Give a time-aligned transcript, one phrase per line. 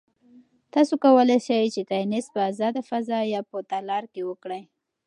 [0.73, 4.61] تاسو کولای شئ چې تېنس په ازاده فضا یا په تالار کې وکړئ.